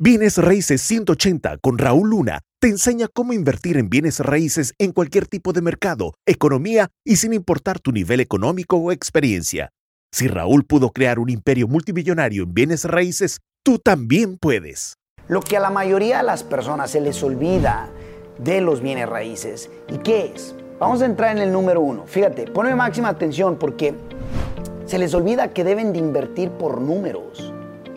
Bienes 0.00 0.38
Raíces 0.38 0.80
180 0.82 1.58
con 1.58 1.76
Raúl 1.76 2.10
Luna 2.10 2.42
te 2.60 2.68
enseña 2.68 3.08
cómo 3.12 3.32
invertir 3.32 3.76
en 3.76 3.90
bienes 3.90 4.20
raíces 4.20 4.72
en 4.78 4.92
cualquier 4.92 5.26
tipo 5.26 5.52
de 5.52 5.60
mercado, 5.60 6.14
economía 6.24 6.86
y 7.04 7.16
sin 7.16 7.32
importar 7.32 7.80
tu 7.80 7.90
nivel 7.90 8.20
económico 8.20 8.76
o 8.76 8.92
experiencia. 8.92 9.70
Si 10.12 10.28
Raúl 10.28 10.64
pudo 10.64 10.90
crear 10.90 11.18
un 11.18 11.30
imperio 11.30 11.66
multimillonario 11.66 12.44
en 12.44 12.54
bienes 12.54 12.84
raíces, 12.84 13.40
tú 13.64 13.80
también 13.80 14.38
puedes. 14.38 14.94
Lo 15.26 15.40
que 15.40 15.56
a 15.56 15.60
la 15.60 15.70
mayoría 15.70 16.18
de 16.18 16.22
las 16.22 16.44
personas 16.44 16.92
se 16.92 17.00
les 17.00 17.20
olvida 17.24 17.90
de 18.38 18.60
los 18.60 18.80
bienes 18.80 19.08
raíces. 19.08 19.68
¿Y 19.92 19.98
qué 19.98 20.32
es? 20.32 20.54
Vamos 20.78 21.02
a 21.02 21.06
entrar 21.06 21.36
en 21.36 21.42
el 21.42 21.50
número 21.50 21.80
uno. 21.80 22.06
Fíjate, 22.06 22.44
ponme 22.44 22.72
máxima 22.76 23.08
atención 23.08 23.58
porque 23.58 23.96
se 24.86 24.96
les 24.96 25.12
olvida 25.12 25.52
que 25.52 25.64
deben 25.64 25.92
de 25.92 25.98
invertir 25.98 26.50
por 26.50 26.80
números 26.80 27.52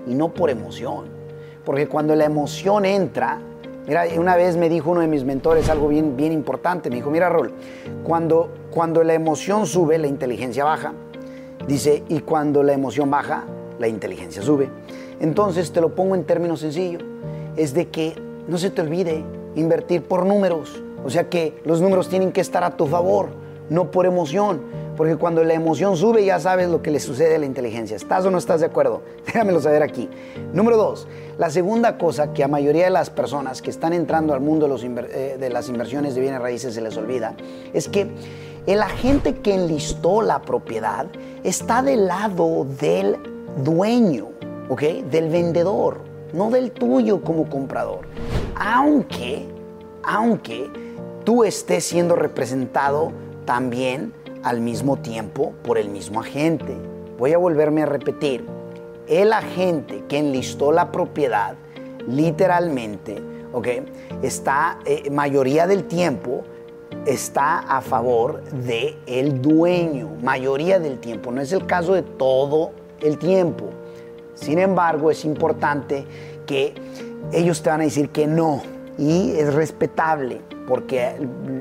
y 0.07 0.15
no 0.15 0.33
por 0.33 0.49
emoción. 0.49 1.20
Porque 1.65 1.87
cuando 1.87 2.15
la 2.15 2.25
emoción 2.25 2.85
entra, 2.85 3.39
mira, 3.87 4.05
una 4.17 4.35
vez 4.35 4.57
me 4.57 4.69
dijo 4.69 4.91
uno 4.91 5.01
de 5.01 5.07
mis 5.07 5.23
mentores 5.23 5.69
algo 5.69 5.87
bien, 5.87 6.17
bien 6.17 6.31
importante, 6.31 6.89
me 6.89 6.97
dijo, 6.97 7.11
mira 7.11 7.29
Rol, 7.29 7.51
cuando, 8.03 8.49
cuando 8.71 9.03
la 9.03 9.13
emoción 9.13 9.65
sube, 9.65 9.97
la 9.97 10.07
inteligencia 10.07 10.63
baja. 10.63 10.93
Dice, 11.67 12.03
y 12.09 12.21
cuando 12.21 12.63
la 12.63 12.73
emoción 12.73 13.11
baja, 13.11 13.45
la 13.79 13.87
inteligencia 13.87 14.41
sube. 14.41 14.69
Entonces 15.19 15.71
te 15.71 15.81
lo 15.81 15.93
pongo 15.93 16.15
en 16.15 16.23
términos 16.23 16.61
sencillos, 16.61 17.03
es 17.55 17.73
de 17.73 17.89
que 17.89 18.15
no 18.47 18.57
se 18.57 18.71
te 18.71 18.81
olvide 18.81 19.23
invertir 19.55 20.01
por 20.03 20.25
números. 20.25 20.81
O 21.03 21.09
sea 21.09 21.29
que 21.29 21.61
los 21.65 21.81
números 21.81 22.09
tienen 22.09 22.31
que 22.31 22.41
estar 22.41 22.63
a 22.63 22.77
tu 22.77 22.87
favor, 22.87 23.29
no 23.71 23.89
por 23.89 24.05
emoción. 24.05 24.61
Porque 24.97 25.15
cuando 25.15 25.43
la 25.43 25.53
emoción 25.53 25.97
sube 25.97 26.23
ya 26.25 26.39
sabes 26.39 26.69
lo 26.69 26.83
que 26.83 26.91
le 26.91 26.99
sucede 26.99 27.35
a 27.35 27.39
la 27.39 27.45
inteligencia. 27.45 27.95
¿Estás 27.95 28.25
o 28.25 28.29
no 28.29 28.37
estás 28.37 28.59
de 28.59 28.67
acuerdo? 28.67 29.01
Déjamelo 29.25 29.61
saber 29.61 29.81
aquí. 29.81 30.09
Número 30.53 30.77
dos, 30.77 31.07
la 31.39 31.49
segunda 31.49 31.97
cosa 31.97 32.33
que 32.33 32.43
a 32.43 32.47
mayoría 32.47 32.83
de 32.83 32.91
las 32.91 33.09
personas 33.09 33.61
que 33.61 33.71
están 33.71 33.93
entrando 33.93 34.33
al 34.33 34.41
mundo 34.41 34.67
de, 34.67 35.07
eh, 35.09 35.49
las 35.49 35.69
inversiones 35.69 36.13
de 36.13 36.21
bienes 36.21 36.41
raíces 36.41 36.75
se 36.75 36.81
les 36.81 36.97
olvida 36.97 37.33
es 37.73 37.87
que 37.87 38.11
el 38.67 38.83
agente 38.83 39.35
que 39.37 39.55
enlistó 39.55 40.21
la 40.21 40.41
propiedad 40.41 41.07
está 41.43 41.81
del 41.81 42.07
lado 42.07 42.67
del 42.79 43.17
dueño, 43.63 44.27
¿ok? 44.69 44.81
Del 45.09 45.29
vendedor, 45.29 46.01
no 46.33 46.51
del 46.51 46.71
tuyo 46.71 47.21
como 47.21 47.49
comprador. 47.49 48.01
Aunque, 48.55 49.47
aunque 50.03 50.69
tú 51.23 51.45
estés 51.45 51.85
siendo 51.85 52.15
representado 52.15 53.13
también 53.45 54.13
al 54.43 54.61
mismo 54.61 54.97
tiempo 54.97 55.53
por 55.63 55.77
el 55.77 55.89
mismo 55.89 56.19
agente. 56.19 56.75
Voy 57.17 57.33
a 57.33 57.37
volverme 57.37 57.83
a 57.83 57.85
repetir. 57.85 58.45
El 59.07 59.33
agente 59.33 60.03
que 60.07 60.19
enlistó 60.19 60.71
la 60.71 60.91
propiedad, 60.91 61.55
literalmente, 62.07 63.21
¿ok? 63.51 63.67
Está, 64.21 64.79
eh, 64.85 65.09
mayoría 65.11 65.67
del 65.67 65.85
tiempo, 65.85 66.43
está 67.05 67.59
a 67.59 67.81
favor 67.81 68.43
del 68.43 68.97
el 69.05 69.41
dueño, 69.41 70.15
mayoría 70.21 70.79
del 70.79 70.99
tiempo. 70.99 71.31
No 71.31 71.41
es 71.41 71.51
el 71.51 71.65
caso 71.65 71.93
de 71.93 72.03
todo 72.03 72.71
el 73.01 73.17
tiempo. 73.17 73.65
Sin 74.33 74.59
embargo, 74.59 75.11
es 75.11 75.25
importante 75.25 76.05
que 76.45 76.73
ellos 77.31 77.61
te 77.61 77.69
van 77.69 77.81
a 77.81 77.83
decir 77.83 78.09
que 78.09 78.27
no 78.27 78.61
y 78.97 79.31
es 79.31 79.53
respetable 79.53 80.41
porque 80.67 81.15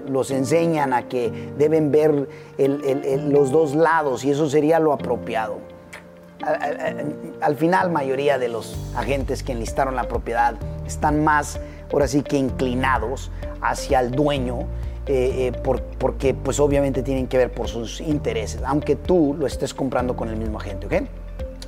los 0.08 0.30
enseñan 0.30 0.92
a 0.92 1.08
que 1.08 1.50
deben 1.58 1.90
ver 1.90 2.28
los 3.28 3.50
dos 3.50 3.74
lados 3.74 4.24
y 4.24 4.30
eso 4.30 4.48
sería 4.48 4.78
lo 4.78 4.92
apropiado. 4.92 5.58
Al, 7.42 7.56
final, 7.56 7.90
mayoría 7.90 8.38
de 8.38 8.48
los 8.48 8.76
agentes 8.96 9.42
que 9.42 9.52
enlistaron 9.52 9.94
la 9.94 10.04
propiedad 10.04 10.54
están 10.86 11.22
más, 11.22 11.60
ahora 11.92 12.08
sí 12.08 12.22
que 12.22 12.36
inclinados 12.36 13.30
hacia 13.60 14.00
el 14.00 14.10
dueño, 14.12 14.60
eh, 15.06 15.52
eh, 15.54 15.82
porque 15.98 16.34
pues 16.34 16.60
obviamente 16.60 17.02
tienen 17.02 17.26
que 17.26 17.36
ver 17.36 17.52
por 17.52 17.68
sus 17.68 18.00
intereses, 18.00 18.62
aunque 18.64 18.96
tú 18.96 19.34
lo 19.38 19.46
estés 19.46 19.74
comprando 19.74 20.16
con 20.16 20.28
el 20.28 20.36
mismo 20.36 20.58
agente, 20.58 20.86
¿ok? 20.86 21.08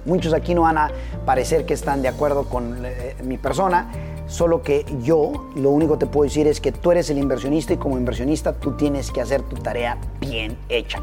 Muchos 0.05 0.33
aquí 0.33 0.55
no 0.55 0.63
van 0.63 0.79
a 0.79 0.91
parecer 1.27 1.67
que 1.67 1.75
están 1.75 2.03
de 2.03 2.09
acuerdo 2.09 2.45
con 2.45 2.85
eh, 2.85 3.15
mi 3.25 3.39
persona, 3.39 3.91
Solo 4.27 4.63
que 4.63 4.85
yo 5.03 5.51
lo 5.57 5.71
único 5.71 5.95
que 5.95 6.07
te 6.07 6.13
puedo 6.13 6.25
decir 6.25 6.47
es 6.47 6.61
que 6.61 6.73
tú 6.73 6.91
eres 6.93 7.11
el 7.11 7.19
inversionista 7.19 7.73
y 7.73 7.77
como 7.77 7.99
inversionista 7.99 8.53
tú 8.53 8.73
tienes 8.73 9.11
que 9.11 9.21
hacer 9.21 9.43
tu 9.43 9.57
tarea 9.57 9.99
bien 10.21 10.57
hecha. 10.69 11.01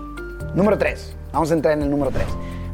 Número 0.55 0.77
3. 0.77 1.15
Vamos 1.31 1.51
a 1.51 1.53
entrar 1.53 1.73
en 1.75 1.83
el 1.83 1.89
número 1.91 2.11
3. 2.11 2.25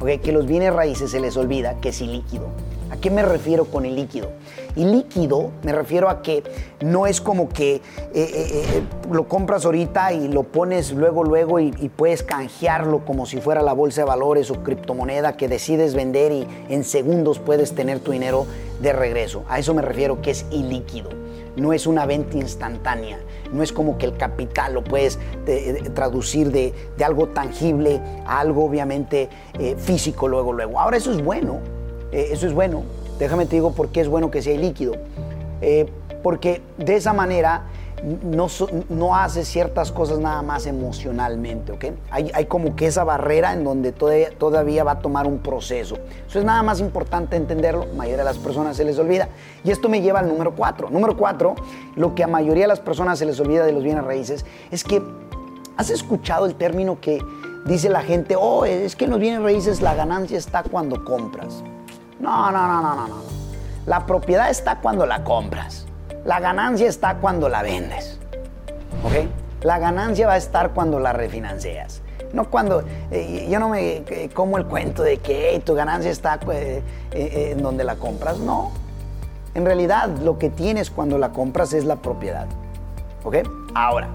Okay, 0.01 0.19
que 0.19 0.31
los 0.31 0.45
bienes 0.45 0.73
raíces 0.73 1.11
se 1.11 1.19
les 1.19 1.35
olvida 1.37 1.79
que 1.81 1.89
es 1.89 2.01
ilíquido. 2.01 2.47
¿A 2.91 2.97
qué 2.97 3.09
me 3.09 3.23
refiero 3.23 3.65
con 3.65 3.85
el 3.85 3.95
líquido? 3.95 4.29
Y 4.75 4.85
líquido 4.85 5.51
me 5.63 5.71
refiero 5.71 6.09
a 6.09 6.21
que 6.21 6.43
no 6.81 7.07
es 7.07 7.19
como 7.19 7.49
que 7.49 7.75
eh, 7.75 7.81
eh, 8.13 8.31
eh, 8.33 8.83
lo 9.11 9.27
compras 9.27 9.65
ahorita 9.65 10.13
y 10.13 10.27
lo 10.27 10.43
pones 10.43 10.91
luego, 10.91 11.23
luego 11.23 11.59
y, 11.59 11.71
puedes 11.95 12.23
canjearlo 12.23 13.05
como 13.05 13.25
si 13.25 13.39
fuera 13.39 13.61
la 13.61 13.73
bolsa 13.73 14.01
de 14.01 14.07
valores 14.07 14.51
o 14.51 14.63
criptomoneda 14.63 15.37
que 15.37 15.47
decides 15.47 15.95
vender 15.95 16.31
y 16.31 16.47
en 16.69 16.83
segundos 16.83 17.39
puedes 17.39 17.73
tener 17.73 17.99
tu 17.99 18.11
dinero 18.11 18.45
de 18.81 18.93
regreso. 18.93 19.43
A 19.47 19.59
eso 19.59 19.73
me 19.73 19.81
refiero 19.81 20.21
que 20.21 20.31
es 20.31 20.45
ilíquido. 20.51 21.09
No 21.55 21.71
es 21.71 21.87
una 21.87 22.05
venta 22.05 22.37
instantánea. 22.37 23.17
No 23.53 23.63
es 23.63 23.71
como 23.71 23.97
que 23.97 24.05
el 24.05 24.17
capital 24.17 24.73
lo 24.73 24.83
puedes 24.83 25.17
traducir 25.93 26.51
de, 26.51 26.73
algo 27.03 27.29
tangible 27.29 28.01
a 28.25 28.41
algo 28.41 28.65
obviamente 28.65 29.29
físico 29.77 30.27
luego, 30.27 30.51
luego. 30.51 30.79
Ahora 30.79 30.97
eso 30.97 31.11
es 31.11 31.23
bueno 31.23 31.61
eh, 32.11 32.29
eso 32.31 32.47
es 32.47 32.53
bueno. 32.53 32.83
Déjame 33.19 33.45
te 33.45 33.55
digo 33.55 33.71
por 33.71 33.89
qué 33.89 34.01
es 34.01 34.07
bueno 34.07 34.31
que 34.31 34.41
sea 34.41 34.57
líquido. 34.57 34.95
Eh, 35.61 35.87
porque 36.21 36.61
de 36.77 36.95
esa 36.95 37.13
manera 37.13 37.65
no, 38.23 38.47
no 38.89 39.15
hace 39.15 39.45
ciertas 39.45 39.91
cosas 39.91 40.19
nada 40.19 40.41
más 40.41 40.65
emocionalmente, 40.65 41.71
¿ok? 41.71 41.85
Hay, 42.11 42.45
como 42.45 42.75
que 42.75 42.87
esa 42.87 43.03
barrera 43.03 43.53
en 43.53 43.63
donde 43.63 43.91
todavía, 43.91 44.29
todavía 44.31 44.83
va 44.83 44.91
a 44.91 44.99
tomar 44.99 45.27
un 45.27 45.39
proceso. 45.39 45.97
Eso 46.27 46.39
es 46.39 46.45
nada 46.45 46.61
más 46.61 46.79
importante 46.79 47.35
entenderlo, 47.35 47.85
la 47.85 47.93
mayoría 47.93 48.17
de 48.17 48.23
las 48.25 48.37
personas 48.37 48.77
se 48.77 48.83
les 48.83 48.99
olvida. 48.99 49.29
Y 49.63 49.71
esto 49.71 49.89
me 49.89 50.01
lleva 50.01 50.19
al 50.19 50.27
número 50.27 50.55
cuatro. 50.55 50.89
Número 50.89 51.15
cuatro, 51.17 51.55
lo 51.95 52.15
que 52.15 52.23
a 52.23 52.27
mayoría 52.27 52.63
de 52.63 52.69
las 52.69 52.79
personas 52.79 53.19
se 53.19 53.25
les 53.25 53.39
olvida 53.39 53.65
de 53.65 53.71
los 53.71 53.83
bienes 53.83 54.03
raíces 54.03 54.45
es 54.71 54.83
que 54.83 55.01
has 55.77 55.89
escuchado 55.89 56.45
el 56.45 56.55
término 56.55 56.99
que 56.99 57.19
dice 57.65 57.89
la 57.89 58.01
gente, 58.01 58.35
oh, 58.35 58.65
es 58.65 58.95
que 58.95 59.05
en 59.05 59.11
los 59.11 59.19
bienes 59.19 59.41
raíces 59.41 59.81
la 59.81 59.95
ganancia 59.95 60.37
está 60.37 60.63
cuando 60.63 61.03
compras. 61.03 61.63
No, 62.19 62.51
no, 62.51 62.67
no, 62.67 62.81
no, 62.81 62.95
no, 62.95 63.07
no. 63.07 63.15
La 63.85 64.05
propiedad 64.05 64.49
está 64.49 64.79
cuando 64.79 65.05
la 65.05 65.23
compras. 65.23 65.85
La 66.25 66.39
ganancia 66.39 66.87
está 66.87 67.17
cuando 67.17 67.49
la 67.49 67.61
vendes. 67.61 68.19
¿Ok? 69.03 69.63
La 69.63 69.79
ganancia 69.79 70.27
va 70.27 70.33
a 70.33 70.37
estar 70.37 70.71
cuando 70.71 70.99
la 70.99 71.13
refinancias. 71.13 72.01
No 72.33 72.49
cuando, 72.49 72.83
eh, 73.11 73.47
yo 73.49 73.59
no 73.59 73.69
me 73.69 73.97
eh, 73.97 74.29
como 74.33 74.57
el 74.57 74.65
cuento 74.65 75.03
de 75.03 75.17
que 75.17 75.61
tu 75.65 75.75
ganancia 75.75 76.11
está 76.11 76.39
eh, 76.51 76.81
en 77.11 77.61
donde 77.61 77.83
la 77.83 77.95
compras. 77.95 78.39
No. 78.39 78.71
En 79.53 79.65
realidad 79.65 80.09
lo 80.23 80.37
que 80.37 80.49
tienes 80.49 80.89
cuando 80.89 81.17
la 81.17 81.31
compras 81.31 81.73
es 81.73 81.85
la 81.85 81.97
propiedad. 81.97 82.47
¿Ok? 83.23 83.37
Ahora, 83.73 84.07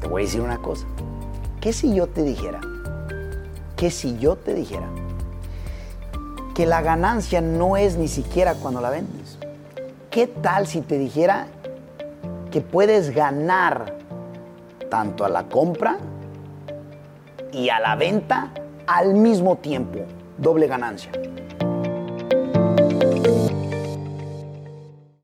te 0.00 0.08
voy 0.08 0.22
a 0.22 0.24
decir 0.24 0.40
una 0.40 0.58
cosa. 0.58 0.86
¿Qué 1.60 1.72
si 1.72 1.94
yo 1.94 2.06
te 2.06 2.22
dijera? 2.22 2.60
¿Qué 3.76 3.90
si 3.90 4.18
yo 4.18 4.36
te 4.36 4.54
dijera? 4.54 4.86
Que 6.54 6.66
la 6.66 6.80
ganancia 6.82 7.40
no 7.40 7.76
es 7.76 7.96
ni 7.96 8.06
siquiera 8.06 8.54
cuando 8.54 8.80
la 8.80 8.90
vendes. 8.90 9.38
¿Qué 10.10 10.28
tal 10.28 10.68
si 10.68 10.80
te 10.80 10.96
dijera 10.96 11.48
que 12.52 12.60
puedes 12.60 13.12
ganar 13.12 13.96
tanto 14.88 15.24
a 15.24 15.28
la 15.28 15.48
compra 15.48 15.98
y 17.52 17.68
a 17.68 17.80
la 17.80 17.96
venta 17.96 18.52
al 18.86 19.14
mismo 19.14 19.56
tiempo? 19.56 19.98
Doble 20.38 20.68
ganancia. 20.68 21.10